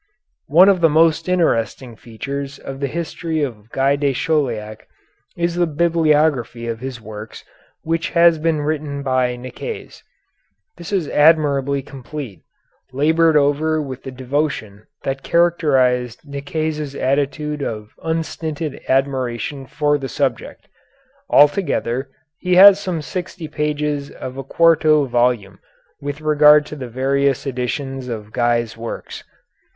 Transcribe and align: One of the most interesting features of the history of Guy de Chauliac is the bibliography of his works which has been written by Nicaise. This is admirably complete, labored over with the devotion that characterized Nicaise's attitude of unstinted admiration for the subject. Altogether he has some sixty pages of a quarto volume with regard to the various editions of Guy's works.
One 0.47 0.67
of 0.67 0.81
the 0.81 0.89
most 0.89 1.29
interesting 1.29 1.95
features 1.95 2.57
of 2.57 2.79
the 2.79 2.87
history 2.87 3.43
of 3.43 3.69
Guy 3.69 3.95
de 3.95 4.13
Chauliac 4.13 4.87
is 5.37 5.53
the 5.53 5.67
bibliography 5.67 6.67
of 6.67 6.79
his 6.79 6.99
works 6.99 7.43
which 7.83 8.09
has 8.17 8.39
been 8.39 8.61
written 8.61 9.03
by 9.03 9.35
Nicaise. 9.35 10.01
This 10.77 10.91
is 10.91 11.07
admirably 11.07 11.83
complete, 11.83 12.41
labored 12.91 13.37
over 13.37 13.79
with 13.79 14.01
the 14.01 14.09
devotion 14.09 14.87
that 15.03 15.21
characterized 15.21 16.27
Nicaise's 16.27 16.95
attitude 16.95 17.61
of 17.61 17.91
unstinted 18.03 18.81
admiration 18.89 19.67
for 19.67 19.99
the 19.99 20.09
subject. 20.09 20.67
Altogether 21.29 22.09
he 22.39 22.55
has 22.55 22.79
some 22.79 23.03
sixty 23.03 23.47
pages 23.47 24.09
of 24.09 24.35
a 24.35 24.43
quarto 24.43 25.05
volume 25.05 25.59
with 26.01 26.21
regard 26.21 26.65
to 26.65 26.75
the 26.75 26.89
various 26.89 27.45
editions 27.45 28.07
of 28.07 28.31
Guy's 28.33 28.75
works. 28.75 29.23